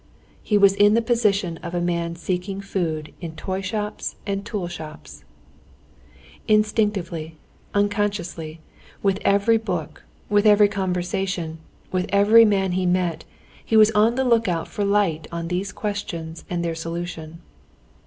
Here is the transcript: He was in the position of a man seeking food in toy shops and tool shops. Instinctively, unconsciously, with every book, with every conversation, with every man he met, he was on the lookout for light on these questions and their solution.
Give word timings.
He 0.41 0.57
was 0.57 0.73
in 0.73 0.95
the 0.95 1.01
position 1.03 1.57
of 1.57 1.75
a 1.75 1.79
man 1.79 2.15
seeking 2.15 2.59
food 2.59 3.13
in 3.21 3.35
toy 3.35 3.61
shops 3.61 4.15
and 4.25 4.43
tool 4.43 4.67
shops. 4.67 5.23
Instinctively, 6.47 7.37
unconsciously, 7.75 8.61
with 9.03 9.19
every 9.21 9.57
book, 9.59 10.03
with 10.27 10.47
every 10.47 10.69
conversation, 10.69 11.59
with 11.91 12.07
every 12.09 12.45
man 12.45 12.71
he 12.71 12.87
met, 12.87 13.25
he 13.63 13.77
was 13.77 13.91
on 13.91 14.15
the 14.15 14.25
lookout 14.25 14.67
for 14.67 14.83
light 14.83 15.27
on 15.31 15.49
these 15.49 15.71
questions 15.71 16.45
and 16.49 16.65
their 16.65 16.73
solution. 16.73 17.39